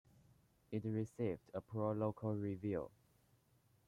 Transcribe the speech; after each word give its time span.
It 0.71 0.83
received 0.83 1.51
a 1.53 1.61
poor 1.61 1.93
local 1.93 2.35
review. 2.35 2.89